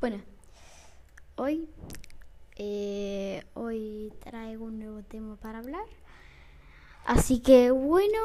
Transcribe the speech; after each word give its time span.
bueno, 0.00 0.20
hoy, 1.36 1.68
eh, 2.56 3.44
hoy 3.54 4.12
traigo 4.18 4.64
un 4.64 4.80
nuevo 4.80 5.02
tema 5.02 5.36
para 5.36 5.58
hablar. 5.58 5.84
Así 7.04 7.38
que 7.40 7.70
bueno, 7.70 8.18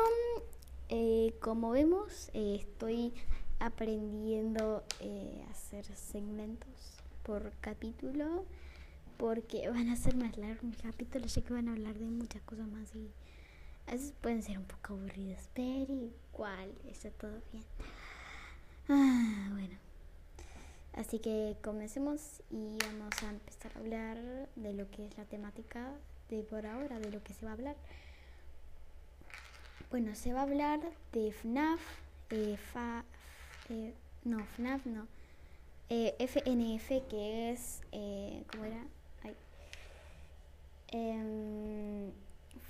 eh, 0.90 1.36
como 1.42 1.70
vemos, 1.72 2.30
eh, 2.34 2.58
estoy 2.62 3.14
aprendiendo 3.60 4.84
a 5.00 5.52
hacer 5.52 5.86
segmentos 5.96 7.04
por 7.24 7.52
capítulo 7.62 8.46
porque 9.18 9.70
van 9.70 9.90
a 9.90 9.96
ser 9.96 10.16
más 10.16 10.36
largos 10.38 10.64
mis 10.64 10.82
capítulos, 10.82 11.36
ya 11.36 11.44
que 11.44 11.54
van 11.54 11.70
a 11.70 11.74
hablar 11.74 11.94
de 11.94 12.06
muchas 12.06 12.42
cosas 12.42 12.68
más 12.68 12.96
y 12.96 13.12
a 13.88 13.92
veces 13.92 14.14
pueden 14.22 14.42
ser 14.42 14.58
un 14.58 14.66
poco 14.66 14.94
aburridos, 14.94 15.50
pero 15.54 15.94
igual 16.34 16.74
está 16.90 17.10
todo 17.12 17.42
bien. 17.52 17.64
Ah, 18.90 19.50
bueno. 19.52 19.76
Así 20.94 21.20
que 21.20 21.58
comencemos 21.62 22.42
y 22.50 22.78
vamos 22.86 23.14
a 23.24 23.30
empezar 23.30 23.72
a 23.76 23.80
hablar 23.80 24.18
de 24.56 24.74
lo 24.74 24.90
que 24.92 25.06
es 25.06 25.18
la 25.18 25.26
temática 25.26 25.92
de 26.30 26.42
por 26.44 26.66
ahora, 26.66 27.00
de 27.00 27.12
lo 27.12 27.22
que 27.22 27.34
se 27.34 27.46
va 27.46 27.52
a 27.52 27.56
hablar. 27.56 27.76
Bueno, 29.92 30.16
se 30.16 30.34
va 30.34 30.40
a 30.40 30.44
hablar 30.44 30.80
de 31.12 31.32
FNAF, 31.32 31.82
eh, 32.30 32.58
eh, 33.70 33.94
no, 34.24 34.40
FNAF 34.46 34.86
no, 34.86 35.08
eh, 35.90 36.16
FNF, 36.20 37.08
que 37.10 37.52
es, 37.52 37.82
¿cómo 38.52 38.66
era? 38.66 38.84
Em, 40.88 42.12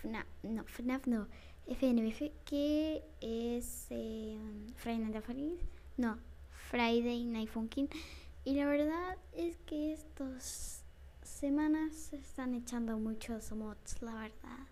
FNAF, 0.01 0.25
no, 0.43 0.63
FNAF 0.65 1.07
no, 1.07 1.27
FNF, 1.67 2.31
que 2.45 3.03
es 3.21 3.87
Friday 4.75 4.99
Night 4.99 5.23
Feliz, 5.23 5.59
no, 5.97 6.19
Friday 6.69 7.23
Night 7.25 7.49
Funkin'. 7.49 7.89
Y 8.43 8.53
la 8.53 8.65
verdad 8.67 9.17
es 9.33 9.57
que 9.65 9.93
estas 9.93 10.83
semanas 11.23 11.93
se 11.95 12.17
están 12.17 12.53
echando 12.53 12.97
muchos 12.99 13.51
mods, 13.51 14.01
la 14.01 14.13
verdad. 14.13 14.67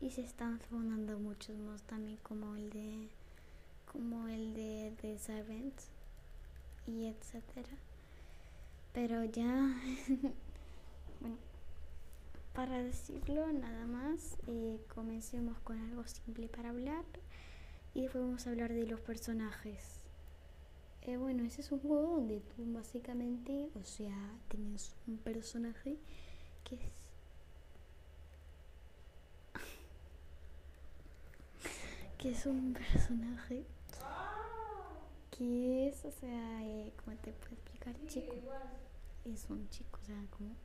Y 0.00 0.10
se 0.10 0.22
están 0.22 0.58
fundando 0.60 1.18
muchos 1.18 1.56
mods 1.56 1.82
también 1.82 2.18
como 2.22 2.56
el 2.56 2.70
de 2.70 3.08
como 3.90 4.28
el 4.28 4.52
de 4.54 4.92
The 5.00 5.18
Servant 5.18 5.80
y 6.86 7.06
etcétera. 7.06 7.76
Pero 8.92 9.24
ya 9.24 9.74
bueno 11.20 11.55
para 12.56 12.82
decirlo 12.82 13.46
nada 13.52 13.86
más, 13.86 14.36
eh, 14.46 14.80
comencemos 14.94 15.60
con 15.60 15.78
algo 15.78 16.06
simple 16.06 16.48
para 16.48 16.70
hablar 16.70 17.04
y 17.92 18.00
después 18.00 18.24
vamos 18.24 18.46
a 18.46 18.50
hablar 18.50 18.72
de 18.72 18.86
los 18.86 18.98
personajes. 18.98 20.00
Eh, 21.02 21.18
bueno, 21.18 21.44
ese 21.44 21.60
es 21.60 21.70
un 21.70 21.80
juego 21.80 22.16
donde 22.16 22.40
tú 22.40 22.64
básicamente, 22.72 23.68
o 23.74 23.84
sea, 23.84 24.16
tienes 24.48 24.96
un 25.06 25.18
personaje 25.18 25.98
que 26.64 26.76
es... 26.76 26.80
que 32.16 32.30
es 32.30 32.46
un 32.46 32.72
personaje 32.72 33.66
que 35.30 35.88
es, 35.88 36.06
o 36.06 36.10
sea, 36.10 36.64
eh, 36.64 36.94
¿cómo 37.04 37.14
te 37.18 37.32
puedo 37.32 37.52
explicar? 37.52 37.94
Chico. 38.06 38.34
Es 39.26 39.50
un 39.50 39.68
chico, 39.68 40.00
o 40.02 40.06
sea, 40.06 40.24
como 40.30 40.56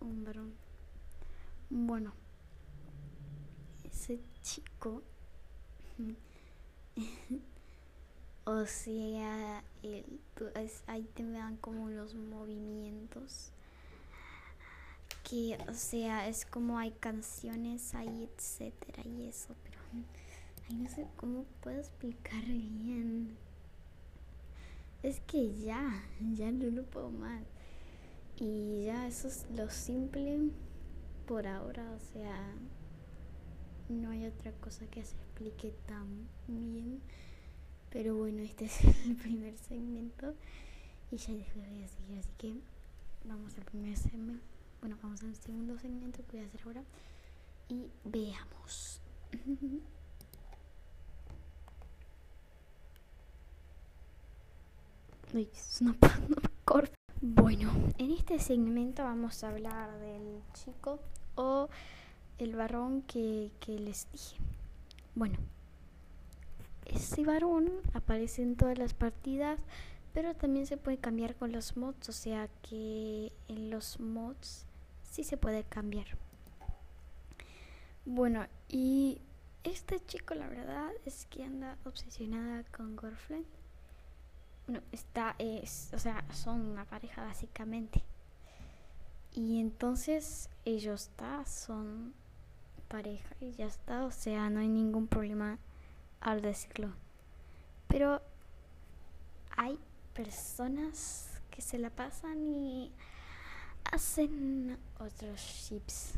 un 0.00 0.22
varón. 0.22 0.52
Bueno, 1.76 2.12
ese 3.82 4.20
chico, 4.42 5.02
o 8.44 8.64
sea, 8.64 9.64
el, 9.82 10.20
ahí 10.86 11.02
te 11.14 11.28
dan 11.28 11.56
como 11.56 11.90
los 11.90 12.14
movimientos. 12.14 13.50
Que, 15.28 15.58
o 15.68 15.74
sea, 15.74 16.28
es 16.28 16.46
como 16.46 16.78
hay 16.78 16.92
canciones 16.92 17.92
ahí, 17.96 18.30
etcétera, 18.32 19.02
y 19.04 19.26
eso, 19.26 19.56
pero 19.64 19.80
ay, 20.68 20.76
no 20.76 20.88
sé 20.88 21.08
cómo 21.16 21.44
puedo 21.60 21.80
explicar 21.80 22.44
bien. 22.44 23.36
Es 25.02 25.18
que 25.26 25.56
ya, 25.56 26.04
ya 26.34 26.52
no 26.52 26.66
lo 26.66 26.84
puedo 26.84 27.10
más. 27.10 27.42
Y 28.36 28.84
ya, 28.84 29.08
eso 29.08 29.26
es 29.26 29.44
lo 29.56 29.68
simple 29.70 30.52
por 31.26 31.46
ahora, 31.46 31.90
o 31.92 31.98
sea, 32.12 32.54
no 33.88 34.10
hay 34.10 34.26
otra 34.26 34.52
cosa 34.52 34.86
que 34.86 35.04
se 35.04 35.16
explique 35.16 35.72
tan 35.86 36.28
bien. 36.46 37.00
Pero 37.90 38.16
bueno, 38.16 38.42
este 38.42 38.64
es 38.66 38.84
el 38.84 39.16
primer 39.16 39.56
segmento 39.58 40.34
y 41.10 41.16
ya 41.16 41.34
después 41.34 41.68
voy 41.68 41.82
a 41.82 41.88
seguir, 41.88 42.18
así 42.18 42.30
que 42.38 42.54
vamos 43.24 43.56
al 43.56 43.64
primer 43.64 43.96
segmento. 43.96 44.44
Bueno, 44.80 44.98
vamos 45.02 45.22
al 45.22 45.34
segundo 45.36 45.78
segmento 45.78 46.18
que 46.26 46.36
voy 46.36 46.44
a 46.44 46.48
hacer 46.48 46.60
ahora 46.64 46.82
y 47.68 47.90
veamos. 48.04 49.00
Uy, 55.32 55.48
no, 55.80 55.96
no 56.28 56.36
corta. 56.64 57.03
Bueno, 57.26 57.72
en 57.96 58.10
este 58.10 58.38
segmento 58.38 59.02
vamos 59.02 59.42
a 59.42 59.48
hablar 59.48 59.98
del 59.98 60.42
chico 60.52 61.00
o 61.36 61.70
el 62.36 62.54
varón 62.54 63.00
que, 63.00 63.50
les 63.66 64.06
dije. 64.12 64.36
Bueno, 65.14 65.38
ese 66.84 67.24
varón 67.24 67.70
aparece 67.94 68.42
en 68.42 68.56
todas 68.56 68.76
las 68.76 68.92
partidas, 68.92 69.58
pero 70.12 70.34
también 70.34 70.66
se 70.66 70.76
puede 70.76 70.98
cambiar 70.98 71.34
con 71.34 71.50
los 71.50 71.78
mods, 71.78 72.10
o 72.10 72.12
sea 72.12 72.50
que 72.60 73.32
en 73.48 73.70
los 73.70 74.00
mods 74.00 74.66
sí 75.10 75.24
se 75.24 75.38
puede 75.38 75.64
cambiar. 75.64 76.18
Bueno, 78.04 78.46
y 78.68 79.22
este 79.62 79.98
chico 79.98 80.34
la 80.34 80.50
verdad 80.50 80.90
es 81.06 81.24
que 81.30 81.42
anda 81.42 81.78
obsesionada 81.86 82.64
con 82.64 82.98
Girlfriend 82.98 83.46
bueno, 84.66 84.82
está, 84.92 85.34
es, 85.38 85.90
o 85.92 85.98
sea, 85.98 86.24
son 86.32 86.60
una 86.60 86.84
pareja 86.84 87.22
básicamente. 87.22 88.02
Y 89.32 89.60
entonces 89.60 90.48
ellos 90.64 91.02
está, 91.02 91.44
son 91.44 92.14
pareja 92.88 93.28
y 93.40 93.52
ya 93.52 93.66
está, 93.66 94.04
o 94.04 94.10
sea, 94.10 94.48
no 94.50 94.60
hay 94.60 94.68
ningún 94.68 95.06
problema 95.06 95.58
al 96.20 96.40
decirlo. 96.40 96.92
Pero 97.88 98.22
hay 99.56 99.78
personas 100.14 101.40
que 101.50 101.60
se 101.60 101.78
la 101.78 101.90
pasan 101.90 102.54
y 102.54 102.92
hacen 103.92 104.78
otros 104.98 105.40
chips 105.40 106.14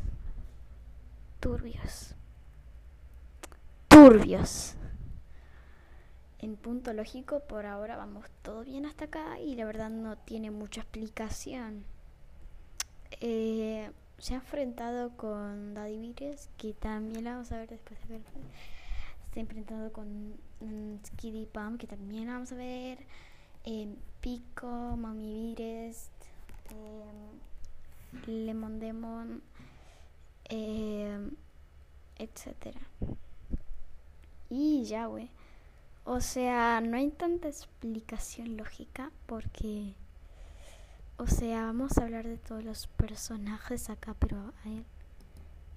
turbios. 1.40 2.14
Turbios 3.88 4.76
en 6.38 6.56
punto 6.56 6.92
lógico, 6.92 7.40
por 7.40 7.66
ahora 7.66 7.96
vamos 7.96 8.26
todo 8.42 8.62
bien 8.64 8.86
hasta 8.86 9.06
acá 9.06 9.40
y 9.40 9.54
la 9.54 9.64
verdad 9.64 9.90
no 9.90 10.16
tiene 10.16 10.50
mucha 10.50 10.82
explicación. 10.82 11.84
Eh, 13.20 13.90
se 14.18 14.34
ha 14.34 14.36
enfrentado 14.36 15.10
con 15.16 15.74
Daddy 15.74 15.98
Vires, 15.98 16.48
que 16.56 16.72
también 16.74 17.24
la 17.24 17.32
vamos 17.32 17.52
a 17.52 17.58
ver 17.58 17.68
después 17.68 18.00
de 18.02 18.18
ver. 18.18 18.22
Se 19.32 19.40
ha 19.40 19.42
enfrentado 19.42 19.92
con 19.92 20.34
um, 20.60 20.98
Skiddy 21.04 21.46
Pump, 21.46 21.78
que 21.78 21.86
también 21.86 22.26
la 22.26 22.34
vamos 22.34 22.52
a 22.52 22.56
ver. 22.56 22.98
En 23.64 23.98
Pico, 24.20 24.96
Mami 24.96 25.54
Vires, 25.54 26.10
Lemon 28.26 28.78
Demon, 28.78 29.42
eh, 30.48 31.30
etcétera. 32.18 32.80
Y 34.48 34.84
ya, 34.84 35.06
güey. 35.06 35.30
O 36.08 36.20
sea, 36.20 36.80
no 36.80 36.96
hay 36.96 37.10
tanta 37.10 37.48
explicación 37.48 38.56
lógica 38.56 39.10
porque, 39.26 39.96
o 41.16 41.26
sea, 41.26 41.64
vamos 41.64 41.98
a 41.98 42.04
hablar 42.04 42.28
de 42.28 42.38
todos 42.38 42.62
los 42.62 42.86
personajes 42.86 43.90
acá, 43.90 44.14
pero 44.20 44.52
hay, 44.64 44.84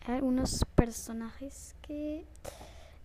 algunos 0.05 0.65
personajes 0.75 1.75
que 1.81 2.27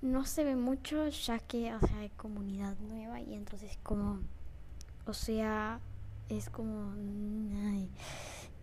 no 0.02 0.26
se 0.26 0.44
ve 0.44 0.54
mucho 0.54 1.08
ya 1.08 1.38
que, 1.38 1.74
o 1.74 1.80
sea, 1.80 2.00
hay 2.00 2.10
comunidad 2.10 2.76
nueva 2.80 3.22
y 3.22 3.32
entonces 3.32 3.78
como, 3.82 4.20
o 5.06 5.14
sea, 5.14 5.80
es 6.28 6.50
como, 6.50 6.92
ay, 7.70 7.88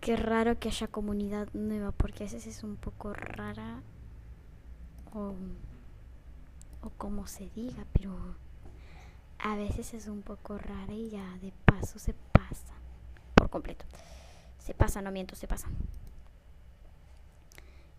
qué 0.02 0.16
raro 0.16 0.60
que 0.60 0.70
haya 0.70 0.88
comunidad 0.88 1.48
nueva 1.54 1.94
porque 1.94 2.26
a 2.26 2.28
veces 2.28 2.46
es 2.46 2.64
un 2.64 2.76
poco 2.76 3.12
rara 3.12 3.82
o, 5.16 5.34
o 6.84 6.90
como 6.92 7.26
se 7.26 7.50
diga, 7.56 7.88
pero 7.92 8.36
a 9.44 9.56
veces 9.56 9.94
es 9.94 10.08
un 10.08 10.22
poco 10.22 10.58
rara 10.58 10.94
y 10.94 11.10
ya 11.10 11.38
de 11.42 11.52
paso 11.66 12.00
se 12.00 12.14
pasa 12.14 12.74
por 13.36 13.50
completo. 13.50 13.86
Se 14.60 14.74
pasa, 14.74 15.02
no 15.02 15.12
miento, 15.12 15.36
se 15.36 15.48
pasa. 15.48 15.68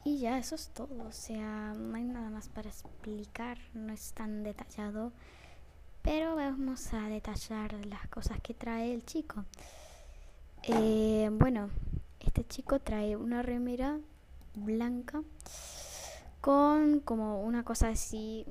Y 0.04 0.18
ya, 0.18 0.38
eso 0.38 0.54
es 0.54 0.68
todo. 0.68 1.04
O 1.06 1.12
sea, 1.12 1.74
no 1.74 1.96
hay 1.96 2.04
nada 2.04 2.30
más 2.30 2.48
para 2.48 2.68
explicar. 2.68 3.58
No 3.74 3.92
es 3.92 4.12
tan 4.12 4.42
detallado. 4.42 5.12
Pero 6.02 6.34
vamos 6.36 6.92
a 6.94 7.08
detallar 7.08 7.74
las 7.86 8.08
cosas 8.08 8.40
que 8.40 8.54
trae 8.54 8.92
el 8.92 9.04
chico. 9.04 9.44
Eh, 10.64 11.28
bueno, 11.32 11.70
este 12.20 12.44
chico 12.46 12.80
trae 12.80 13.16
una 13.16 13.42
remera 13.42 13.98
blanca 14.54 15.22
con 16.40 17.00
como 17.00 17.42
una 17.42 17.64
cosa 17.64 17.88
así, 17.88 18.44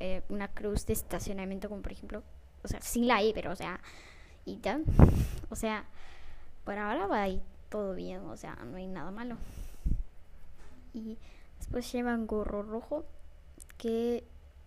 eh, 0.00 0.22
una 0.28 0.48
cruz 0.48 0.86
de 0.86 0.94
estacionamiento, 0.94 1.68
como 1.68 1.82
por 1.82 1.92
ejemplo, 1.92 2.22
o 2.62 2.68
sea, 2.68 2.80
sin 2.80 3.06
la 3.06 3.22
I, 3.22 3.32
pero 3.32 3.52
o 3.52 3.56
sea, 3.56 3.80
y 4.44 4.58
ya. 4.60 4.80
O 5.50 5.56
sea, 5.56 5.84
por 6.64 6.78
ahora 6.78 7.06
va 7.06 7.22
ahí 7.22 7.42
todo 7.68 7.94
bien, 7.94 8.20
o 8.22 8.36
sea, 8.36 8.56
no 8.64 8.76
hay 8.76 8.86
nada 8.86 9.10
malo. 9.10 9.36
Y 10.92 11.18
después 11.58 11.90
lleva 11.92 12.14
un 12.14 12.26
gorro 12.26 12.62
rojo 12.62 13.04
que 13.78 14.24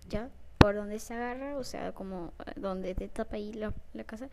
ya 0.08 0.30
por 0.58 0.76
donde 0.76 1.00
se 1.00 1.14
agarra, 1.14 1.58
o 1.58 1.64
sea, 1.64 1.92
como 1.94 2.34
eh, 2.46 2.54
donde 2.56 2.96
te 2.96 3.10
tapa 3.10 3.36
ahí 3.36 3.54
la, 3.54 3.74
la 3.94 4.04
casa, 4.06 4.30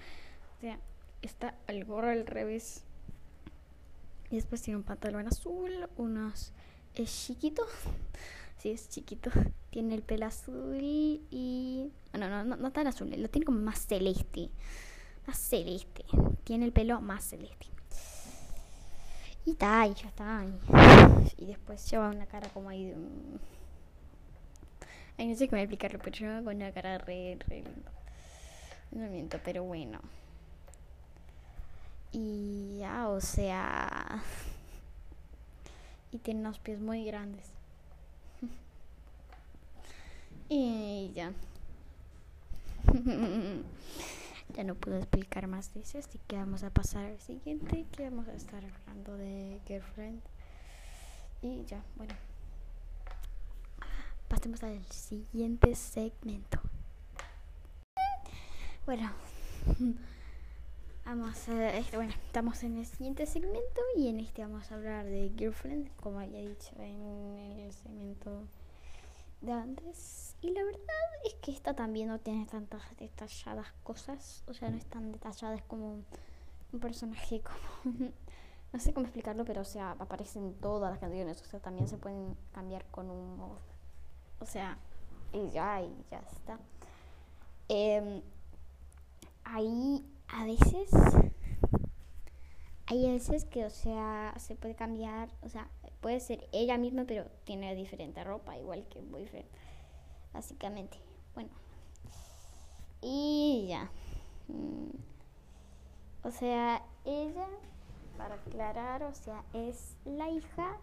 o 0.58 0.60
sea, 0.60 0.78
está 1.22 1.54
el 1.66 1.84
gorro 1.84 2.10
al 2.10 2.26
revés. 2.26 2.84
Y 4.30 4.36
después 4.36 4.62
tiene 4.62 4.76
un 4.76 4.84
pantalón 4.84 5.26
azul, 5.26 5.88
unos... 5.96 6.52
Es 6.94 7.26
chiquito, 7.26 7.64
sí, 8.60 8.70
es 8.70 8.88
chiquito. 8.88 9.30
Tiene 9.70 9.94
el 9.94 10.02
pelo 10.02 10.26
azul 10.26 10.78
y... 10.80 11.90
No, 12.12 12.28
no, 12.28 12.44
no, 12.44 12.56
no 12.56 12.72
tan 12.72 12.86
azul, 12.86 13.10
lo 13.16 13.30
tiene 13.30 13.46
como 13.46 13.60
más 13.60 13.86
celeste. 13.86 14.50
Más 15.26 15.38
celeste. 15.38 16.04
Tiene 16.44 16.64
el 16.64 16.72
pelo 16.72 17.00
más 17.00 17.24
celeste. 17.24 17.66
Y 19.46 19.52
está, 19.52 19.86
y 19.86 19.94
ya 19.94 20.08
está. 20.08 20.44
Y, 21.38 21.46
después 21.46 21.88
lleva 21.90 22.10
una 22.10 22.26
cara 22.26 22.48
como 22.48 22.68
ahí. 22.68 22.92
Ay, 25.16 25.28
no 25.28 25.34
sé 25.36 25.48
cómo 25.48 25.60
explicarlo, 25.60 25.98
pero 25.98 26.16
lleva 26.16 26.42
con 26.42 26.56
una 26.56 26.72
cara 26.72 26.98
re, 26.98 27.38
re 27.46 27.62
No 28.90 29.08
miento, 29.08 29.38
pero 29.44 29.64
bueno. 29.64 30.00
Y 32.12 32.78
ya, 32.80 33.08
o 33.08 33.20
sea... 33.20 34.22
Y 36.12 36.18
tiene 36.18 36.40
unos 36.40 36.58
pies 36.58 36.80
muy 36.80 37.04
grandes. 37.04 37.59
Y 40.50 41.12
ya. 41.14 41.32
ya 44.54 44.64
no 44.64 44.74
puedo 44.74 44.98
explicar 44.98 45.46
más 45.46 45.72
de 45.72 45.80
eso, 45.80 45.98
así 45.98 46.18
que 46.26 46.36
vamos 46.36 46.64
a 46.64 46.70
pasar 46.70 47.06
al 47.06 47.20
siguiente, 47.20 47.86
que 47.92 48.10
vamos 48.10 48.26
a 48.26 48.34
estar 48.34 48.62
hablando 48.64 49.16
de 49.16 49.60
Girlfriend. 49.66 50.20
Y 51.40 51.64
ya, 51.64 51.82
bueno. 51.96 52.14
Pasemos 54.28 54.62
al 54.64 54.84
siguiente 54.86 55.74
segmento. 55.74 56.60
Bueno. 58.84 59.10
Vamos 61.04 61.48
a, 61.48 61.76
este, 61.76 61.96
bueno, 61.96 62.12
estamos 62.26 62.62
en 62.62 62.78
el 62.78 62.86
siguiente 62.86 63.26
segmento 63.26 63.80
y 63.96 64.08
en 64.08 64.20
este 64.20 64.42
vamos 64.42 64.70
a 64.70 64.74
hablar 64.74 65.06
de 65.06 65.32
Girlfriend, 65.36 65.90
como 65.96 66.18
había 66.20 66.40
dicho 66.40 66.72
en 66.78 67.58
el 67.60 67.72
segmento 67.72 68.44
de 69.40 69.52
antes. 69.52 70.36
Y 70.40 70.50
la 70.50 70.64
verdad 70.64 70.80
es 71.24 71.34
que 71.34 71.50
esta 71.50 71.74
también 71.74 72.08
no 72.08 72.18
tiene 72.18 72.46
tantas 72.46 72.82
detalladas 72.96 73.66
cosas, 73.82 74.42
o 74.46 74.54
sea, 74.54 74.70
no 74.70 74.76
es 74.76 74.86
tan 74.86 75.12
detallada, 75.12 75.54
es 75.54 75.62
como 75.62 76.02
un 76.72 76.80
personaje 76.80 77.42
como... 77.84 78.10
no 78.72 78.78
sé 78.78 78.92
cómo 78.92 79.06
explicarlo, 79.06 79.44
pero 79.44 79.62
o 79.62 79.64
sea, 79.64 79.92
aparecen 79.92 80.54
todas 80.54 80.90
las 80.90 81.00
canciones, 81.00 81.42
o 81.42 81.44
sea, 81.44 81.60
también 81.60 81.88
se 81.88 81.98
pueden 81.98 82.36
cambiar 82.52 82.84
con 82.86 83.10
un 83.10 83.36
mod. 83.36 83.58
O 84.40 84.46
sea, 84.46 84.78
y 85.32 85.50
ya, 85.50 85.82
y 85.82 86.04
ya 86.10 86.18
está. 86.18 86.58
Eh, 87.68 88.22
ahí 89.44 90.04
a 90.28 90.44
veces 90.44 90.90
hay 92.90 93.06
veces 93.06 93.44
que, 93.44 93.64
o 93.64 93.70
sea, 93.70 94.34
se 94.38 94.56
puede 94.56 94.74
cambiar, 94.74 95.28
o 95.42 95.48
sea, 95.48 95.68
puede 96.00 96.20
ser 96.20 96.48
ella 96.52 96.78
misma, 96.78 97.04
pero 97.06 97.24
tiene 97.44 97.74
diferente 97.74 98.22
ropa, 98.24 98.56
igual 98.56 98.86
que 98.88 99.00
boyfriend, 99.00 99.48
básicamente. 100.32 100.98
Bueno, 101.34 101.50
y 103.02 103.66
ya. 103.68 103.90
Mm. 104.48 104.90
O 106.22 106.30
sea, 106.30 106.82
ella, 107.04 107.46
para 108.18 108.34
aclarar, 108.34 109.02
o 109.04 109.14
sea, 109.14 109.42
es 109.54 109.96
la 110.04 110.28
hija 110.28 110.76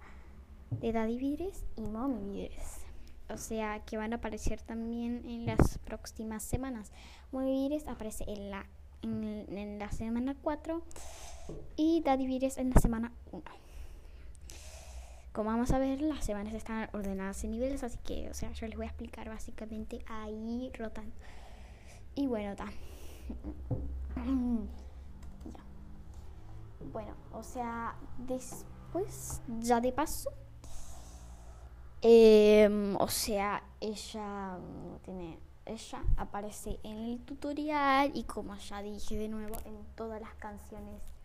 de 0.72 0.92
Daddy 0.92 1.18
Vidres 1.18 1.64
y 1.76 1.82
Mommy 1.82 2.34
Vidres. 2.34 2.82
O 3.30 3.38
sea, 3.38 3.84
que 3.86 3.98
van 3.98 4.14
a 4.14 4.18
aparecer 4.18 4.62
también 4.62 5.24
en 5.28 5.46
las 5.46 5.78
próximas 5.80 6.44
semanas. 6.44 6.92
Mommy 7.32 7.52
Vidres 7.52 7.88
aparece 7.88 8.24
en 8.28 8.50
la 8.50 8.66
en, 9.02 9.80
la 9.80 9.92
semana 9.92 10.36
4 10.42 10.82
y 11.76 12.02
Daddy 12.02 12.28
Vires 12.28 12.58
en 12.58 12.72
la 12.72 12.82
semana 12.82 13.14
1. 13.32 13.44
Como 15.38 15.52
vamos 15.52 15.70
a 15.70 15.78
ver, 15.78 16.02
las 16.02 16.26
semanas 16.26 16.56
están 16.56 16.90
ordenadas 16.94 17.44
en 17.44 17.52
niveles, 17.52 17.84
así 17.84 18.00
que, 18.00 18.28
o 18.28 18.34
sea, 18.34 18.52
yo 18.54 18.66
les 18.66 18.76
voy 18.76 18.88
a 18.88 18.90
explicar 18.90 19.30
básicamente 19.30 20.04
ahí 20.08 20.72
rotando. 20.74 21.16
Y 22.16 22.26
bueno, 22.26 22.54
está. 22.54 22.66
Bueno, 26.92 27.14
o 27.34 27.44
sea, 27.44 27.96
después, 28.18 29.42
ya 29.60 29.80
de 29.80 29.92
paso, 29.92 30.32
eh, 32.02 32.96
o 32.98 33.08
sea, 33.08 33.62
ella 33.80 34.58
tiene 35.04 35.38
ella 35.66 36.02
aparece 36.16 36.80
en 36.82 36.98
el 36.98 37.20
tutorial 37.26 38.12
y 38.16 38.24
como 38.24 38.56
ya 38.56 38.82
dije 38.82 39.18
de 39.18 39.28
nuevo 39.28 39.56
en 39.66 39.86
todas 39.96 40.22
las 40.22 40.34
canciones 40.36 41.17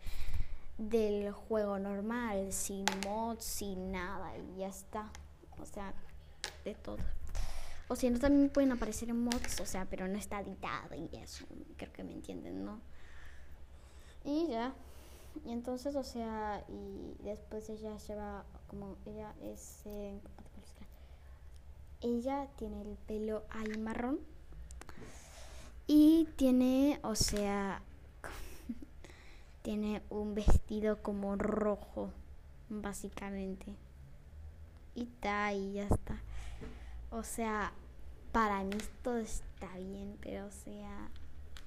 del 0.77 1.31
juego 1.31 1.79
normal, 1.79 2.51
sin 2.51 2.85
mods, 3.05 3.43
sin 3.43 3.91
nada 3.91 4.37
y 4.37 4.59
ya 4.59 4.67
está. 4.67 5.11
O 5.59 5.65
sea, 5.65 5.93
de 6.65 6.75
todo. 6.75 6.97
O 7.87 7.95
sea, 7.95 8.09
no 8.09 8.19
también 8.19 8.49
pueden 8.49 8.71
aparecer 8.71 9.13
mods, 9.13 9.59
o 9.59 9.65
sea, 9.65 9.85
pero 9.85 10.07
no 10.07 10.17
está 10.17 10.39
editado 10.39 10.95
y 10.95 11.09
eso, 11.17 11.45
creo 11.77 11.91
que 11.91 12.03
me 12.03 12.13
entienden, 12.13 12.65
¿no? 12.65 12.79
Y 14.23 14.47
ya. 14.47 14.73
Y 15.45 15.51
entonces, 15.51 15.95
o 15.95 16.03
sea, 16.03 16.63
y 16.67 17.15
después 17.23 17.69
ella 17.69 17.97
lleva 17.97 18.45
como 18.67 18.97
ella 19.05 19.33
es 19.41 19.81
eh, 19.85 20.19
ella 22.01 22.47
tiene 22.57 22.81
el 22.81 22.97
pelo 23.07 23.43
ahí 23.49 23.77
marrón 23.77 24.19
y 25.87 26.27
tiene, 26.35 26.99
o 27.03 27.15
sea, 27.15 27.81
tiene 29.63 30.03
un 30.09 30.35
vestido 30.35 31.01
como 31.01 31.35
rojo, 31.35 32.11
básicamente. 32.69 33.73
Y 34.93 35.03
está, 35.03 35.51
y 35.53 35.73
ya 35.73 35.87
está. 35.87 36.21
O 37.09 37.23
sea, 37.23 37.73
para 38.31 38.63
mí 38.63 38.77
todo 39.01 39.17
está 39.17 39.75
bien, 39.77 40.17
pero 40.21 40.45
o 40.45 40.51
sea, 40.51 41.09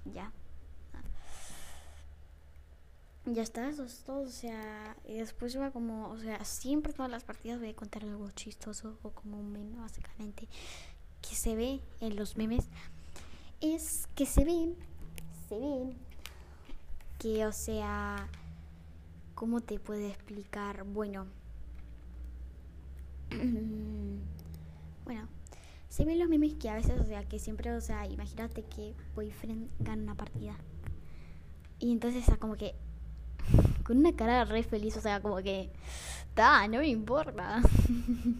ya. 0.04 0.30
Ya 3.24 3.42
está, 3.42 3.68
eso 3.68 3.82
es 3.82 4.04
todo, 4.04 4.20
o 4.20 4.28
sea, 4.28 4.96
y 5.04 5.14
después 5.14 5.58
va 5.58 5.72
como, 5.72 6.10
o 6.10 6.18
sea, 6.18 6.44
siempre 6.44 6.92
todas 6.92 7.10
las 7.10 7.24
partidas 7.24 7.58
voy 7.58 7.70
a 7.70 7.74
contar 7.74 8.04
algo 8.04 8.30
chistoso 8.30 8.98
o 9.02 9.10
como 9.10 9.40
un 9.40 9.50
meme, 9.50 9.80
básicamente, 9.80 10.46
que 11.28 11.34
se 11.34 11.56
ve 11.56 11.80
en 12.00 12.14
los 12.14 12.36
memes 12.36 12.68
es 13.60 14.06
que 14.14 14.26
se 14.26 14.44
ve, 14.44 14.76
se 15.48 15.58
ve 15.58 15.96
que, 17.18 17.46
o 17.46 17.52
sea, 17.52 18.28
¿cómo 19.34 19.60
te 19.60 19.78
puedo 19.78 20.06
explicar? 20.06 20.84
Bueno, 20.84 21.26
bueno, 25.04 25.28
se 25.88 26.04
ven 26.04 26.18
los 26.18 26.28
memes 26.28 26.54
que 26.54 26.68
a 26.68 26.74
veces, 26.74 27.00
o 27.00 27.04
sea, 27.04 27.24
que 27.24 27.38
siempre, 27.38 27.72
o 27.72 27.80
sea, 27.80 28.06
imagínate 28.06 28.64
que 28.64 28.94
Boyfriend 29.14 29.70
gana 29.80 30.02
una 30.02 30.14
partida. 30.14 30.56
Y 31.78 31.92
entonces 31.92 32.22
está 32.22 32.36
como 32.36 32.56
que 32.56 32.74
con 33.84 33.98
una 33.98 34.14
cara 34.14 34.44
re 34.44 34.62
feliz, 34.62 34.96
o 34.96 35.00
sea, 35.00 35.20
como 35.20 35.36
que, 35.38 35.70
da, 36.34 36.66
no 36.68 36.78
me 36.78 36.88
importa. 36.88 37.62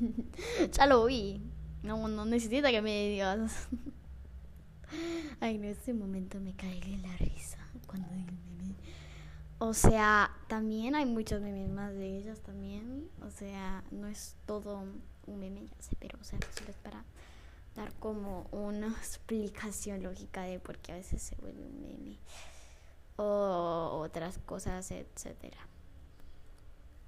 ya 0.72 0.86
lo 0.86 1.06
vi. 1.06 1.42
No, 1.82 2.08
no 2.08 2.24
necesita 2.24 2.70
que 2.70 2.82
me 2.82 3.10
digas. 3.10 3.68
Ay, 5.40 5.56
en 5.56 5.64
ese 5.64 5.92
momento 5.94 6.40
me 6.40 6.54
cae 6.54 6.80
la 7.02 7.16
risa 7.16 7.65
cuando 7.86 8.08
digo 8.10 8.32
meme. 8.58 8.74
O 9.58 9.74
sea, 9.74 10.30
también 10.48 10.94
hay 10.94 11.06
muchos 11.06 11.40
memes 11.40 11.70
más 11.70 11.92
de 11.94 12.16
ellas 12.16 12.40
también. 12.40 13.08
O 13.22 13.30
sea, 13.30 13.84
no 13.90 14.06
es 14.06 14.36
todo 14.46 14.84
un 15.26 15.38
meme, 15.38 15.66
ya 15.66 15.82
sé, 15.82 15.96
pero 15.98 16.18
o 16.20 16.24
sea, 16.24 16.38
solo 16.54 16.70
es 16.70 16.76
para 16.76 17.04
dar 17.74 17.92
como 17.94 18.46
una 18.52 18.88
explicación 18.98 20.02
lógica 20.02 20.42
de 20.42 20.60
por 20.60 20.78
qué 20.78 20.92
a 20.92 20.96
veces 20.96 21.22
se 21.22 21.36
vuelve 21.36 21.64
un 21.64 21.82
meme. 21.82 22.18
O 23.16 24.00
otras 24.02 24.38
cosas, 24.38 24.90
etcétera. 24.90 25.58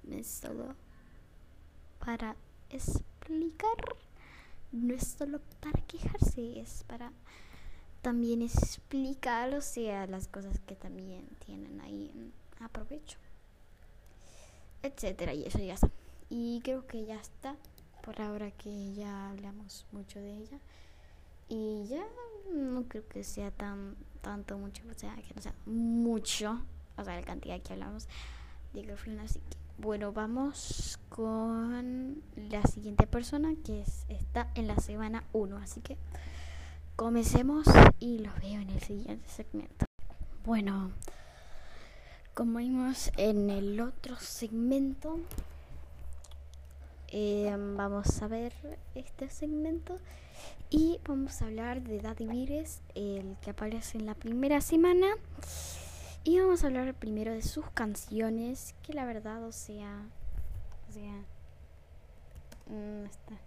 Es 0.09 0.41
todo 0.41 0.75
para 1.99 2.35
explicar. 2.69 3.77
No 4.71 4.93
es 4.93 5.07
solo 5.07 5.39
para 5.59 5.81
quejarse, 5.81 6.59
es 6.59 6.83
para 6.87 7.11
también 8.01 8.41
explicar, 8.41 9.53
o 9.53 9.61
sea, 9.61 10.07
las 10.07 10.27
cosas 10.27 10.59
que 10.65 10.75
también 10.75 11.27
tienen 11.45 11.79
ahí 11.81 12.31
aprovecho. 12.59 13.17
Etcétera, 14.83 15.33
y 15.33 15.45
eso 15.45 15.59
ya 15.59 15.73
está. 15.73 15.89
Y 16.29 16.61
creo 16.63 16.87
que 16.87 17.05
ya 17.05 17.19
está. 17.19 17.55
Por 18.03 18.21
ahora 18.21 18.51
que 18.51 18.93
ya 18.93 19.29
hablamos 19.29 19.85
mucho 19.91 20.19
de 20.19 20.37
ella. 20.37 20.59
Y 21.49 21.85
ya 21.87 22.05
no 22.53 22.83
creo 22.83 23.07
que 23.07 23.23
sea 23.23 23.51
tan 23.51 23.95
tanto 24.21 24.57
mucho, 24.57 24.83
o 24.89 24.93
sea, 24.93 25.15
que 25.15 25.33
no 25.33 25.41
sea 25.41 25.53
mucho, 25.65 26.61
o 26.97 27.03
sea, 27.03 27.15
la 27.15 27.25
cantidad 27.25 27.61
que 27.61 27.73
hablamos 27.73 28.07
de 28.73 28.83
Girlfriend, 28.83 29.21
así 29.21 29.39
que 29.39 29.57
bueno, 29.77 30.11
vamos 30.11 30.99
con 31.07 32.21
la 32.35 32.61
siguiente 32.63 33.07
persona 33.07 33.53
que 33.63 33.85
está 34.09 34.51
en 34.55 34.67
la 34.67 34.75
semana 34.77 35.23
1, 35.31 35.57
así 35.57 35.79
que 35.79 35.97
comencemos 36.99 37.65
y 38.01 38.19
los 38.19 38.35
veo 38.41 38.59
en 38.59 38.69
el 38.71 38.81
siguiente 38.81 39.25
segmento. 39.29 39.85
Bueno, 40.43 40.91
como 42.33 42.59
vimos 42.59 43.09
en 43.15 43.49
el 43.49 43.79
otro 43.79 44.17
segmento, 44.17 45.17
eh, 47.07 47.55
vamos 47.77 48.21
a 48.21 48.27
ver 48.27 48.51
este 48.95 49.29
segmento 49.29 49.97
y 50.69 50.99
vamos 51.07 51.41
a 51.41 51.45
hablar 51.45 51.81
de 51.83 52.01
Daddy 52.01 52.27
Vires, 52.27 52.81
el 52.95 53.37
que 53.41 53.51
aparece 53.51 53.97
en 53.97 54.05
la 54.05 54.13
primera 54.13 54.59
semana. 54.59 55.07
Y 56.25 56.37
vamos 56.41 56.65
a 56.65 56.67
hablar 56.67 56.93
primero 56.95 57.31
de 57.31 57.43
sus 57.43 57.65
canciones, 57.71 58.75
que 58.83 58.91
la 58.91 59.05
verdad, 59.05 59.41
o 59.45 59.53
sea, 59.53 60.05
o 60.89 60.91
sea, 60.91 61.23
no 62.67 62.75
mm, 62.75 63.05
está 63.05 63.39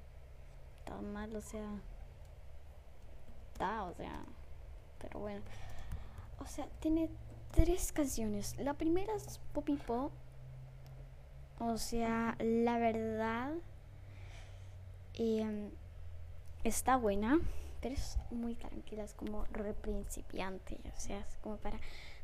tan 0.87 1.13
mal, 1.13 1.37
o 1.37 1.43
sea, 1.43 1.69
o 3.63 3.95
sea, 3.95 4.25
pero 4.99 5.21
bueno, 5.21 5.43
o 6.41 6.47
sea, 6.47 6.67
tiene 6.81 7.09
tres 7.53 7.93
canciones. 7.93 8.57
La 8.59 8.75
primera 8.75 9.15
es 9.15 9.41
Poppy 9.53 9.77
Pop, 9.77 10.13
o 11.59 11.79
sea, 11.79 12.37
la 12.41 12.79
verdad, 12.79 13.53
eh, 15.15 15.71
está 16.65 16.97
buena, 16.97 17.41
pero 17.81 17.95
es 17.95 18.19
muy 18.31 18.55
tranquila, 18.57 19.05
es 19.05 19.15
como 19.15 19.45
re 19.53 19.75
principiante, 19.75 20.79
o 20.97 21.01
sea, 21.01 21.21
es 21.21 21.37
como 21.41 21.57
para 21.57 21.79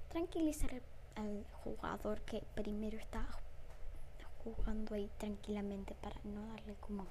tranquilizar 0.08 0.82
al 1.14 1.44
jugador 1.64 2.20
que 2.22 2.42
primero 2.54 2.98
está 2.98 3.24
jugando 4.44 4.94
ahí 4.94 5.10
tranquilamente 5.18 5.94
para 5.94 6.16
no 6.24 6.46
darle 6.48 6.74
como 6.80 7.06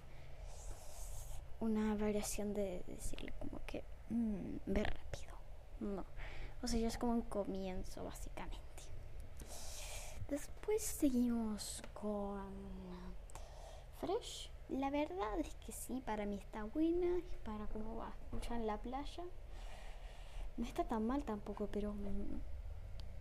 una 1.59 1.95
variación 1.95 2.53
de 2.53 2.83
decirle 2.87 3.33
como 3.39 3.59
que 3.65 3.83
mm, 4.09 4.57
ve 4.65 4.83
rápido. 4.83 5.33
No. 5.79 6.05
O 6.61 6.67
sea, 6.67 6.79
ya 6.79 6.87
es 6.87 6.97
como 6.97 7.13
un 7.13 7.21
comienzo 7.21 8.03
básicamente. 8.03 8.65
Después 10.27 10.81
seguimos 10.81 11.81
con 11.93 12.41
Fresh. 13.99 14.51
La 14.69 14.89
verdad 14.89 15.39
es 15.39 15.55
que 15.65 15.71
sí, 15.71 16.01
para 16.05 16.25
mí 16.25 16.35
está 16.35 16.65
buena. 16.65 17.21
Para 17.45 17.67
cómo 17.67 17.95
va 17.97 18.07
a 18.07 18.15
escuchar 18.23 18.57
en 18.57 18.67
la 18.67 18.77
playa. 18.77 19.23
No 20.57 20.65
está 20.65 20.83
tan 20.83 21.05
mal 21.05 21.23
tampoco, 21.23 21.67
pero. 21.71 21.93
Mm, 21.93 22.41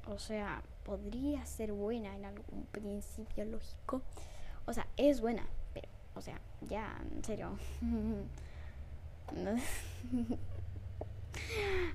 o 0.08 0.18
sea, 0.18 0.62
podría 0.84 1.44
ser 1.46 1.72
buena 1.72 2.14
en 2.14 2.24
algún 2.24 2.64
principio 2.66 3.44
lógico. 3.44 4.02
O 4.66 4.72
sea, 4.72 4.86
es 4.96 5.20
buena. 5.20 5.46
O 6.16 6.20
sea, 6.20 6.40
ya, 6.68 6.96
en 7.14 7.22
serio. 7.24 7.58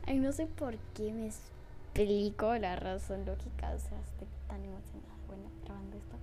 Ay, 0.05 0.19
no 0.19 0.31
sé 0.31 0.45
por 0.45 0.77
qué 0.93 1.11
me 1.11 1.27
explico 1.27 2.55
la 2.57 2.75
razón 2.75 3.25
lógica. 3.25 3.71
O 3.71 3.79
sea, 3.79 3.99
estoy 3.99 4.27
tan 4.47 4.63
emocionada. 4.63 5.15
Bueno, 5.27 5.49
grabando 5.65 5.97
esto. 5.97 6.15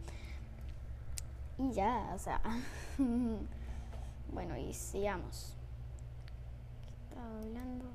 Y 1.59 1.73
ya, 1.73 2.12
o 2.14 2.19
sea. 2.19 2.40
bueno, 4.33 4.57
y 4.57 4.73
sigamos. 4.73 5.55
¿Qué 6.87 6.95
estaba 7.09 7.38
hablando? 7.38 7.87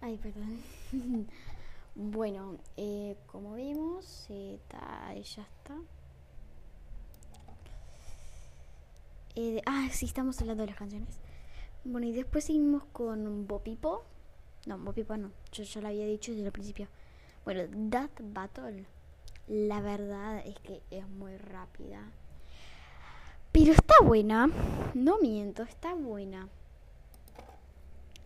Ay, 0.00 0.18
perdón. 0.18 0.60
bueno, 1.94 2.58
eh, 2.76 3.16
como 3.26 3.54
vimos, 3.54 4.26
eh, 4.28 4.58
ella 5.14 5.42
está. 5.42 5.76
Eh, 9.36 9.62
ah, 9.66 9.88
sí, 9.90 10.04
estamos 10.06 10.40
hablando 10.40 10.62
de 10.62 10.68
las 10.68 10.78
canciones. 10.78 11.18
Bueno, 11.84 12.06
y 12.06 12.12
después 12.12 12.44
seguimos 12.44 12.84
con 12.92 13.46
Bopipo. 13.46 14.04
No, 14.66 14.78
Bopipo 14.78 15.16
no. 15.16 15.30
Yo 15.52 15.64
ya 15.64 15.80
lo 15.80 15.88
había 15.88 16.06
dicho 16.06 16.32
desde 16.32 16.46
el 16.46 16.52
principio. 16.52 16.88
Bueno, 17.44 17.62
That 17.90 18.10
Battle. 18.20 18.84
La 19.46 19.80
verdad 19.80 20.42
es 20.46 20.58
que 20.60 20.82
es 20.90 21.08
muy 21.08 21.36
rápida. 21.38 22.10
Pero 23.54 23.72
está 23.72 23.94
buena. 24.02 24.50
No 24.94 25.20
miento, 25.20 25.62
está 25.62 25.94
buena. 25.94 26.48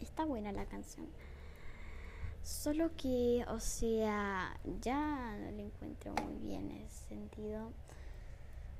Está 0.01 0.25
buena 0.25 0.53
la 0.53 0.65
canción. 0.65 1.07
Solo 2.43 2.91
que, 2.97 3.45
o 3.49 3.61
sea, 3.61 4.59
ya 4.81 5.37
no 5.37 5.51
le 5.51 5.67
encuentro 5.67 6.15
muy 6.25 6.39
bien 6.39 6.71
ese 6.71 7.09
sentido. 7.09 7.73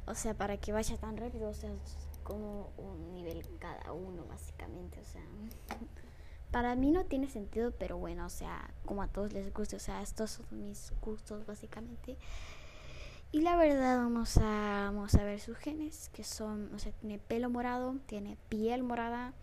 O 0.07 0.15
sea, 0.15 0.33
para 0.33 0.57
que 0.57 0.73
vaya 0.73 0.97
tan 0.97 1.19
rápido, 1.19 1.51
o 1.51 1.55
sea, 1.55 1.71
como 2.25 2.71
un 2.79 3.13
nivel 3.13 3.47
cada 3.59 3.93
uno, 3.93 4.25
básicamente. 4.25 4.99
O 5.01 5.05
sea, 5.05 5.25
para 6.51 6.75
mí 6.77 6.93
no 6.93 7.05
tiene 7.05 7.29
sentido, 7.29 7.73
pero 7.73 7.99
bueno, 7.99 8.25
o 8.25 8.31
sea, 8.31 8.73
como 8.87 9.03
a 9.03 9.09
todos 9.09 9.35
les 9.35 9.53
gusta, 9.53 9.77
o 9.77 9.81
sea, 9.81 10.01
estos 10.01 10.31
son 10.31 10.47
mis 10.51 10.95
gustos, 11.03 11.45
básicamente. 11.45 12.17
Y 13.31 13.43
la 13.43 13.57
verdad, 13.57 13.99
vamos 13.99 14.39
a, 14.39 14.85
vamos 14.87 15.15
a 15.15 15.23
ver 15.23 15.39
sus 15.39 15.59
genes, 15.59 16.09
que 16.15 16.25
son, 16.25 16.75
o 16.75 16.79
sea, 16.79 16.93
tiene 16.93 17.19
pelo 17.19 17.51
morado, 17.51 17.97
tiene 18.07 18.39
piel 18.49 18.83
morada. 18.83 19.35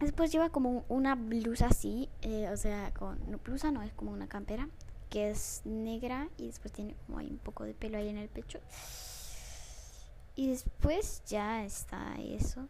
Después 0.00 0.32
lleva 0.32 0.50
como 0.50 0.84
una 0.88 1.14
blusa 1.14 1.66
así, 1.66 2.08
eh, 2.22 2.48
o 2.52 2.56
sea, 2.56 2.92
con 2.94 3.18
no, 3.30 3.38
blusa 3.38 3.70
no, 3.70 3.80
es 3.82 3.92
como 3.92 4.10
una 4.10 4.26
campera, 4.26 4.68
que 5.08 5.30
es 5.30 5.62
negra 5.64 6.28
y 6.36 6.48
después 6.48 6.72
tiene 6.72 6.96
como 7.06 7.18
un 7.18 7.38
poco 7.38 7.62
de 7.62 7.74
pelo 7.74 7.96
ahí 7.96 8.08
en 8.08 8.18
el 8.18 8.28
pecho. 8.28 8.58
Y 10.34 10.48
después 10.48 11.22
ya 11.26 11.64
está 11.64 12.16
eso. 12.20 12.68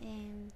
Em, 0.00 0.48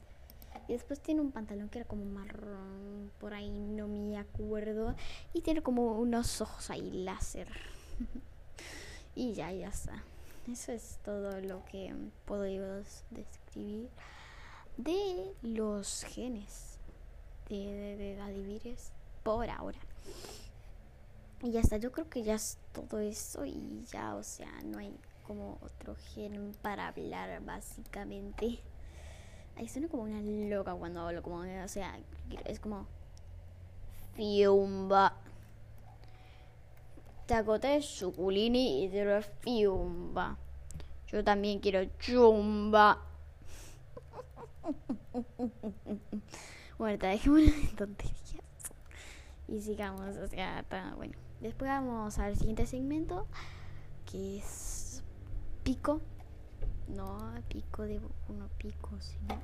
y 0.68 0.72
después 0.72 1.00
tiene 1.00 1.20
un 1.20 1.32
pantalón 1.32 1.68
que 1.68 1.80
era 1.80 1.88
como 1.88 2.04
marrón, 2.04 3.10
por 3.18 3.34
ahí 3.34 3.50
no 3.50 3.88
me 3.88 4.16
acuerdo. 4.18 4.94
Y 5.32 5.40
tiene 5.42 5.62
como 5.62 5.98
unos 5.98 6.40
ojos 6.40 6.70
ahí 6.70 6.90
láser. 6.92 7.48
y 9.14 9.32
ya, 9.34 9.52
ya 9.52 9.68
está. 9.68 10.02
Eso 10.50 10.72
es 10.72 10.98
todo 11.04 11.40
lo 11.40 11.64
que 11.66 11.94
puedo 12.26 12.42
describir 13.10 13.88
de 14.76 15.32
los 15.42 16.04
genes 16.04 16.78
de, 17.48 17.56
de, 17.56 17.96
de 17.96 18.76
por 19.22 19.48
ahora. 19.48 19.78
Y 21.42 21.52
ya 21.52 21.60
está, 21.60 21.76
yo 21.76 21.92
creo 21.92 22.08
que 22.08 22.22
ya 22.22 22.34
es 22.34 22.58
todo 22.72 22.98
eso 22.98 23.44
y 23.44 23.84
ya, 23.90 24.14
o 24.14 24.22
sea, 24.22 24.50
no 24.64 24.78
hay 24.78 24.94
como 25.26 25.58
otro 25.62 25.94
gen 25.96 26.52
para 26.62 26.88
hablar, 26.88 27.42
básicamente. 27.42 28.60
Ahí 29.56 29.68
suena 29.68 29.88
como 29.88 30.04
una 30.04 30.20
loca 30.20 30.74
cuando 30.74 31.00
hablo, 31.00 31.22
como, 31.22 31.40
o 31.40 31.68
sea, 31.68 31.98
es 32.44 32.60
como. 32.60 32.86
Fiumba. 34.14 35.16
Tacote 37.26 37.80
suculini 37.80 38.84
y 38.84 38.88
te 38.88 39.22
fiumba. 39.40 40.36
Yo 41.06 41.24
también 41.24 41.60
quiero 41.60 41.84
chumba. 41.98 43.00
bueno, 46.78 46.98
te 46.98 47.06
dejemos 47.06 47.40
de 47.46 47.72
tonterías. 47.76 48.44
Y 49.48 49.60
sigamos, 49.60 50.16
o 50.16 50.28
sea, 50.28 50.60
está 50.60 50.94
bueno. 50.96 51.14
Después 51.40 51.70
vamos 51.70 52.18
al 52.18 52.36
siguiente 52.36 52.66
segmento, 52.66 53.26
que 54.10 54.38
es 54.38 55.02
pico. 55.62 56.00
No, 56.88 57.18
pico 57.48 57.82
de 57.82 58.00
uno 58.28 58.48
pico, 58.58 58.90
sino 59.00 59.40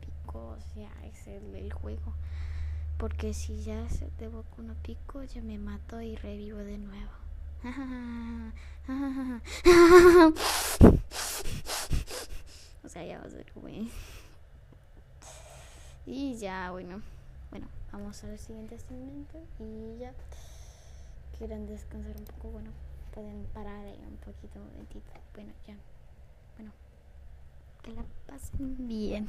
pico, 0.00 0.56
o 0.56 0.60
sea, 0.74 0.90
es 1.04 1.26
el, 1.26 1.72
juego. 1.72 2.14
Porque 2.98 3.32
si 3.32 3.62
ya 3.62 3.88
se 3.88 4.10
de 4.18 4.28
uno 4.28 4.74
pico, 4.82 5.22
ya 5.22 5.40
me 5.40 5.58
mato 5.58 6.00
y 6.02 6.16
revivo 6.16 6.58
de 6.58 6.78
nuevo. 6.78 7.21
O 12.84 12.88
sea, 12.88 13.04
ya 13.04 13.18
va 13.18 13.24
a 13.24 13.30
ser 13.30 13.50
como... 13.52 13.68
y 16.04 16.36
ya, 16.36 16.70
bueno. 16.72 17.00
Bueno, 17.50 17.68
vamos 17.92 18.24
al 18.24 18.38
siguiente 18.38 18.78
segmento 18.78 19.38
y 19.60 19.98
ya. 19.98 20.12
Quieren 21.38 21.66
descansar 21.66 22.16
un 22.16 22.24
poco, 22.24 22.48
bueno, 22.48 22.70
pueden 23.14 23.44
parar 23.54 23.84
un 23.86 24.16
poquito 24.16 24.58
un 24.58 24.66
momentito. 24.66 25.12
Bueno, 25.34 25.52
ya. 25.66 25.76
Bueno, 26.56 26.72
que 27.82 27.92
la 27.92 28.04
pasen 28.26 28.88
bien. 28.88 29.28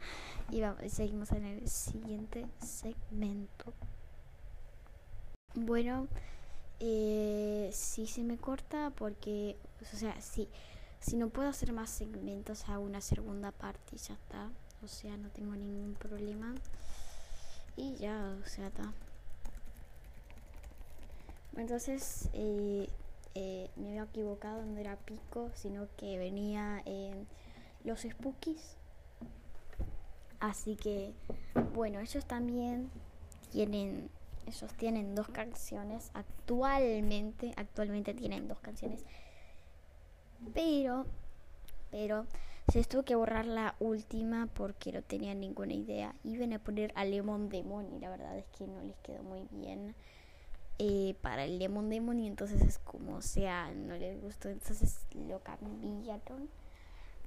y 0.50 0.60
vamos, 0.60 0.80
seguimos 0.90 1.30
en 1.32 1.44
el 1.44 1.68
siguiente 1.68 2.46
segmento. 2.60 3.74
Bueno, 5.54 6.08
eh, 6.80 7.70
si 7.72 8.06
se 8.06 8.22
me 8.22 8.36
corta 8.36 8.90
porque, 8.90 9.56
o 9.80 9.96
sea, 9.96 10.20
si, 10.20 10.48
si 11.00 11.16
no 11.16 11.28
puedo 11.28 11.48
hacer 11.48 11.72
más 11.72 11.90
segmentos, 11.90 12.68
hago 12.68 12.84
una 12.84 13.00
segunda 13.00 13.52
parte 13.52 13.96
y 13.96 13.98
ya 13.98 14.14
está. 14.14 14.50
O 14.82 14.88
sea, 14.88 15.16
no 15.16 15.30
tengo 15.30 15.54
ningún 15.54 15.94
problema. 15.94 16.54
Y 17.76 17.96
ya, 17.96 18.36
o 18.44 18.48
sea, 18.48 18.68
está. 18.68 18.92
Entonces, 21.56 22.28
eh, 22.32 22.88
eh, 23.34 23.70
me 23.76 23.88
había 23.90 24.04
equivocado, 24.04 24.64
no 24.64 24.78
era 24.78 24.96
pico, 24.96 25.50
sino 25.54 25.88
que 25.96 26.18
venía 26.18 26.82
en 26.84 27.26
los 27.84 28.02
spookies. 28.02 28.76
Así 30.40 30.76
que, 30.76 31.12
bueno, 31.74 32.00
ellos 32.00 32.26
también 32.26 32.90
tienen, 33.50 34.10
ellos 34.46 34.72
tienen 34.74 35.14
dos 35.14 35.28
canciones 35.28 36.10
actualmente, 36.14 37.52
actualmente 37.56 38.14
tienen 38.14 38.48
dos 38.48 38.60
canciones, 38.60 39.04
pero, 40.52 41.06
pero 41.90 42.26
se 42.72 42.82
tuvo 42.84 43.02
que 43.02 43.14
borrar 43.14 43.46
la 43.46 43.74
última 43.78 44.48
porque 44.54 44.92
no 44.92 45.02
tenían 45.02 45.40
ninguna 45.40 45.74
idea. 45.74 46.14
Iban 46.24 46.52
a 46.52 46.58
poner 46.58 46.92
a 46.94 47.04
Lemon 47.04 47.48
Demon 47.48 47.92
y 47.92 47.98
la 47.98 48.10
verdad 48.10 48.36
es 48.38 48.46
que 48.56 48.66
no 48.66 48.82
les 48.82 48.96
quedó 48.98 49.22
muy 49.22 49.46
bien 49.50 49.94
eh, 50.78 51.14
para 51.20 51.44
el 51.44 51.58
Lemon 51.58 51.88
Demon 51.88 52.18
y 52.20 52.26
entonces 52.26 52.62
es 52.62 52.78
como, 52.78 53.16
o 53.16 53.22
sea, 53.22 53.72
no 53.72 53.96
les 53.96 54.20
gustó, 54.20 54.48
entonces 54.48 55.00
lo 55.14 55.40
cambiaron 55.40 56.48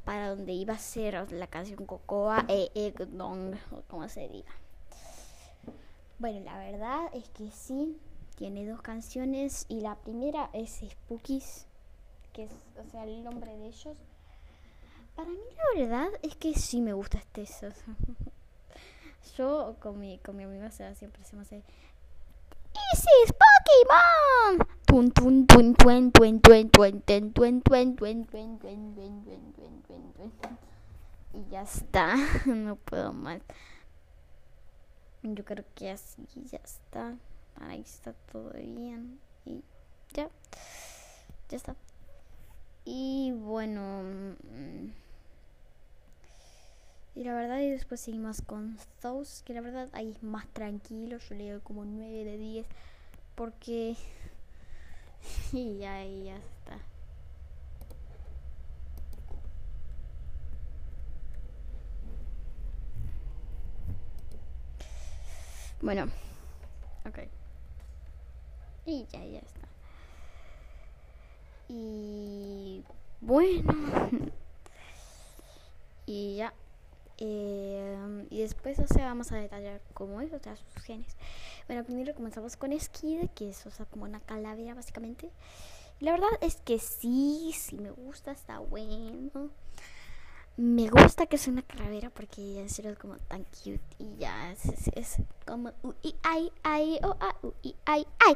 para 0.04 0.30
donde 0.30 0.54
iba 0.54 0.74
a 0.74 0.80
ser 0.80 1.32
la 1.34 1.48
canción 1.48 1.86
Cocoa 1.86 2.46
e 2.48 2.72
Egdong, 2.76 3.56
o 3.72 3.82
como 3.90 4.08
se 4.08 4.30
diga. 4.30 4.52
Bueno, 6.20 6.40
la 6.46 6.58
verdad 6.58 7.10
es 7.14 7.30
que 7.30 7.52
sí, 7.52 7.98
tiene 8.36 8.66
dos 8.66 8.82
canciones 8.82 9.66
y 9.70 9.82
la 9.82 9.96
primera 9.96 10.50
es 10.54 10.82
Spookies, 10.90 11.68
que 12.34 12.46
es, 12.46 12.52
o 12.78 12.90
sea, 12.90 13.04
el 13.04 13.24
nombre 13.24 13.56
de 13.56 13.68
ellos. 13.68 13.98
Para 15.16 15.30
mí 15.30 15.38
la 15.56 15.82
verdad 15.82 16.08
es 16.22 16.36
que 16.36 16.54
sí 16.54 16.82
me 16.82 16.94
gusta 16.94 17.20
este. 17.20 17.48
Yo 19.38 19.76
con 19.80 20.00
mi, 20.00 20.20
con 20.20 20.36
mi 20.38 20.44
amiga 20.44 20.72
siempre 20.72 21.22
hacemos 21.22 21.52
el... 21.52 21.64
¡This 22.74 23.06
is 23.24 23.34
Pokémon! 23.34 24.68
Tun 24.86 25.12
tun 25.12 25.48
tun 25.48 25.76
tuen 25.76 26.12
tuen 26.12 26.40
tuen 26.42 26.70
tuen 26.72 27.64
y 31.34 31.50
ya 31.50 31.62
está, 31.62 32.16
no 32.46 32.76
puedo 32.78 33.14
más. 33.14 33.42
Yo 35.36 35.46
creo 35.46 35.66
que 35.76 35.92
así 35.92 36.26
ya 36.52 36.60
está. 36.64 37.16
Ahí 37.60 37.82
está 37.82 38.14
todo 38.32 38.52
bien. 38.54 39.20
Y 39.46 39.64
ya. 40.14 40.30
Ya 41.50 41.58
está. 41.58 41.76
Y 42.86 43.32
bueno. 43.32 44.04
Mm, 44.04 44.92
y 47.16 47.24
la 47.24 47.34
verdad, 47.34 47.60
y 47.60 47.72
después 47.72 48.00
seguimos 48.00 48.42
con 48.42 48.78
Those, 49.02 49.44
que 49.44 49.54
la 49.54 49.62
verdad 49.62 49.90
ahí 49.94 50.12
es 50.12 50.24
más 50.24 50.48
tranquilo. 50.50 51.18
Yo 51.18 51.36
le 51.36 51.52
doy 51.52 51.62
como 51.62 51.84
9 51.84 52.24
de 52.24 52.38
10. 52.38 52.66
Porque. 53.36 53.96
y 55.52 55.84
ahí 55.84 56.26
ya 56.26 56.38
está. 56.38 56.80
Bueno, 65.82 66.06
ok. 67.06 67.20
Y 68.86 69.06
ya, 69.12 69.24
ya 69.24 69.40
está. 69.40 69.68
Y 71.70 72.84
bueno. 73.22 73.74
y 76.06 76.38
ya. 76.38 76.54
Eh, 77.20 78.28
y 78.30 78.42
después, 78.42 78.80
o 78.80 78.88
sea, 78.88 79.08
vamos 79.08 79.32
a 79.32 79.38
detallar 79.38 79.82
cómo 79.94 80.22
es, 80.22 80.32
o 80.34 80.40
sea, 80.40 80.56
sus 80.56 80.84
genes. 80.84 81.16
Bueno, 81.68 81.84
primero 81.84 82.16
comenzamos 82.16 82.56
con 82.56 82.78
Skid, 82.80 83.30
que 83.36 83.50
es, 83.50 83.66
o 83.66 83.72
sea, 83.72 83.86
como 83.86 84.06
una 84.06 84.20
calavera, 84.20 84.74
básicamente. 84.74 85.32
Y 86.00 86.06
la 86.06 86.12
verdad 86.12 86.30
es 86.42 86.58
que 86.58 86.80
sí, 86.80 87.52
sí 87.56 87.78
me 87.78 87.92
gusta, 87.92 88.32
está 88.32 88.60
bueno 88.60 89.50
me 90.58 90.90
gusta 90.90 91.28
que 91.28 91.38
sea 91.38 91.54
una 91.54 91.62
calavera 91.62 92.10
porque 92.10 92.60
en 92.60 92.70
serio 92.70 92.92
es 92.92 92.98
como 92.98 93.18
tan 93.18 93.44
cute 93.44 93.80
y 94.00 94.18
ya 94.18 94.52
es, 94.52 94.88
es, 94.96 95.18
como 95.46 95.72
uy 95.84 96.16
ay 96.24 96.52
ay 96.64 97.00
oh 97.04 97.16
ah 97.20 97.36
uy 97.44 97.76
ay 97.86 98.08
ay 98.26 98.36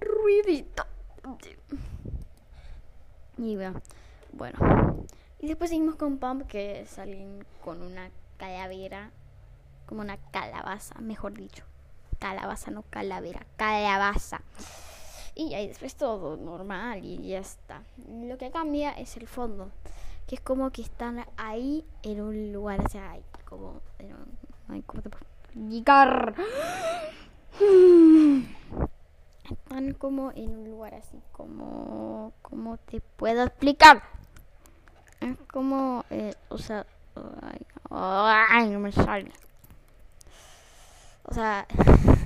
ruidito. 0.00 0.84
Y 3.38 3.56
bueno, 3.56 3.80
bueno. 4.32 5.06
Y 5.38 5.48
después 5.48 5.70
seguimos 5.70 5.96
con 5.96 6.18
Pump 6.18 6.46
que 6.46 6.86
salen 6.86 7.44
con 7.64 7.82
una 7.82 8.10
calavera 8.36 9.10
como 9.86 10.00
una 10.00 10.16
calabaza 10.30 10.98
mejor 11.00 11.34
dicho. 11.34 11.64
Calabaza 12.18 12.70
no 12.70 12.82
calavera 12.82 13.46
calabaza 13.56 14.40
y 15.36 15.54
ahí 15.54 15.68
después 15.68 15.94
todo 15.94 16.36
normal 16.36 17.04
y 17.04 17.28
ya 17.28 17.38
está. 17.38 17.82
Lo 18.08 18.38
que 18.38 18.50
cambia 18.50 18.92
es 18.92 19.16
el 19.18 19.28
fondo, 19.28 19.70
que 20.26 20.36
es 20.36 20.40
como 20.40 20.70
que 20.70 20.82
están 20.82 21.24
ahí 21.36 21.84
en 22.02 22.22
un 22.22 22.52
lugar, 22.52 22.80
o 22.84 22.88
sea, 22.88 23.12
hay 23.12 23.22
como, 23.44 23.80
ay, 24.68 24.82
¿cómo 24.82 25.02
te 25.02 25.10
puedo 25.10 25.26
explicar? 25.44 26.34
Están 29.50 29.92
como 29.94 30.32
en 30.32 30.56
un 30.56 30.70
lugar 30.70 30.94
así, 30.94 31.22
como, 31.30 32.32
¿cómo 32.42 32.78
te 32.78 33.00
puedo 33.00 33.44
explicar? 33.44 34.02
Es 35.20 35.36
como, 35.52 36.04
eh, 36.10 36.34
o 36.48 36.58
sea, 36.58 36.84
ay, 37.90 38.68
no 38.70 38.80
me 38.80 38.90
sale. 38.90 39.30
O 41.24 41.34
sea, 41.34 41.66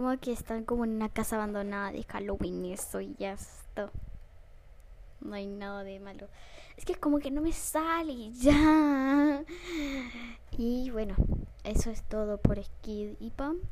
como 0.00 0.18
que 0.18 0.32
están 0.32 0.64
como 0.64 0.86
en 0.86 0.92
una 0.94 1.10
casa 1.10 1.36
abandonada 1.36 1.92
de 1.92 2.02
Halloween 2.04 2.64
y 2.64 2.72
eso 2.72 3.02
y 3.02 3.14
ya 3.18 3.34
está. 3.34 3.90
No 5.20 5.34
hay 5.34 5.46
nada 5.46 5.84
de 5.84 6.00
malo. 6.00 6.26
Es 6.78 6.86
que 6.86 6.94
como 6.94 7.18
que 7.18 7.30
no 7.30 7.42
me 7.42 7.52
sale 7.52 8.32
ya. 8.32 9.44
Y 10.56 10.90
bueno, 10.90 11.14
eso 11.64 11.90
es 11.90 12.02
todo 12.04 12.38
por 12.38 12.64
Skid 12.64 13.16
y 13.20 13.30
Pump. 13.30 13.62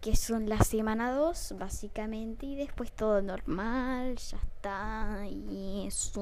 Que 0.00 0.16
son 0.16 0.48
la 0.48 0.64
semana 0.64 1.12
2, 1.12 1.56
básicamente. 1.58 2.46
Y 2.46 2.56
después 2.56 2.90
todo 2.92 3.20
normal, 3.20 4.16
ya 4.16 4.38
está. 4.38 5.26
Y 5.28 5.84
eso. 5.86 6.14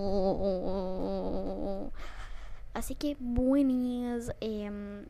Así 2.75 2.97
que 2.97 3.17
buenas. 3.21 4.33
Eh, 4.41 5.07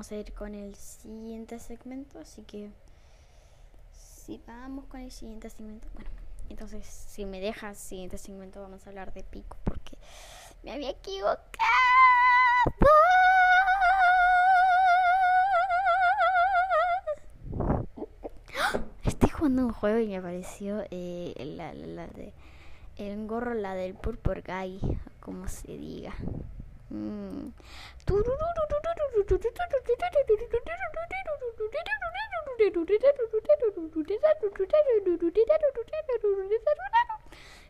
Vamos 0.00 0.12
a 0.12 0.16
ir 0.16 0.32
con 0.32 0.54
el 0.54 0.74
siguiente 0.76 1.58
segmento, 1.58 2.20
así 2.20 2.40
que 2.44 2.70
si 3.92 4.40
vamos 4.46 4.86
con 4.86 5.00
el 5.00 5.12
siguiente 5.12 5.50
segmento, 5.50 5.88
bueno, 5.92 6.08
entonces 6.48 6.86
si 6.86 7.26
me 7.26 7.38
dejas 7.38 7.76
siguiente 7.76 8.16
segmento 8.16 8.62
vamos 8.62 8.86
a 8.86 8.88
hablar 8.88 9.12
de 9.12 9.24
pico 9.24 9.58
porque 9.62 9.98
me 10.62 10.72
había 10.72 10.88
equivocado. 10.88 11.44
Estoy 19.04 19.28
jugando 19.28 19.66
un 19.66 19.74
juego 19.74 19.98
y 19.98 20.06
me 20.06 20.16
apareció 20.16 20.82
eh, 20.90 21.34
la, 21.58 21.74
de 21.74 22.32
el 22.96 23.26
gorro, 23.26 23.52
la 23.52 23.74
del 23.74 23.92
Purple 23.92 24.42
Guy, 24.46 24.80
como 25.20 25.46
se 25.48 25.76
diga. 25.76 26.14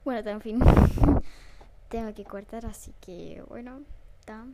Bueno, 0.04 0.30
en 0.30 0.40
fin. 0.40 0.60
Tengo 1.88 2.14
que 2.14 2.24
cortar, 2.24 2.66
así 2.66 2.94
que 3.00 3.42
bueno, 3.48 3.82
está. 4.18 4.46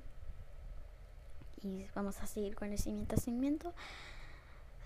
Y 1.63 1.87
vamos 1.95 2.21
a 2.21 2.27
seguir 2.27 2.55
con 2.55 2.73
el 2.73 2.79
siguiente 2.79 3.17
segmento. 3.17 3.73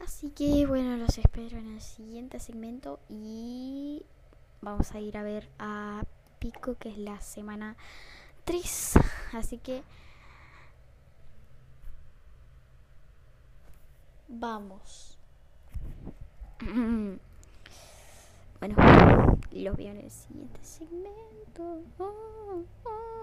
Así 0.04 0.30
que 0.30 0.66
bueno, 0.66 0.96
los 0.96 1.18
espero 1.18 1.58
en 1.58 1.74
el 1.74 1.80
siguiente 1.80 2.40
segmento 2.40 3.00
y 3.08 4.04
vamos 4.62 4.92
a 4.92 5.00
ir 5.00 5.16
a 5.16 5.22
ver 5.22 5.48
a 5.58 6.04
Pico, 6.38 6.76
que 6.78 6.88
es 6.88 6.98
la 6.98 7.20
semana 7.20 7.76
3. 8.50 8.98
Así 9.34 9.58
que 9.58 9.84
vamos. 14.26 15.16
Bueno, 18.58 18.76
los 19.52 19.76
veo 19.76 19.90
en 19.92 19.98
el 19.98 20.10
siguiente 20.10 20.64
segmento. 20.64 21.84
Oh, 21.98 22.64
oh. 22.84 23.10